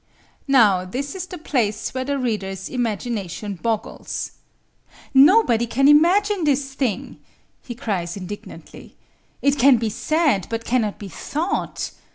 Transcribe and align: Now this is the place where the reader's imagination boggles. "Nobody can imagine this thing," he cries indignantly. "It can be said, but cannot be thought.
Now 0.47 0.83
this 0.83 1.13
is 1.13 1.27
the 1.27 1.37
place 1.37 1.93
where 1.93 2.03
the 2.03 2.17
reader's 2.17 2.69
imagination 2.69 3.53
boggles. 3.61 4.31
"Nobody 5.13 5.67
can 5.67 5.87
imagine 5.87 6.43
this 6.43 6.73
thing," 6.73 7.19
he 7.61 7.75
cries 7.75 8.17
indignantly. 8.17 8.95
"It 9.43 9.59
can 9.59 9.77
be 9.77 9.91
said, 9.91 10.47
but 10.49 10.65
cannot 10.65 10.97
be 10.97 11.07
thought. 11.07 11.91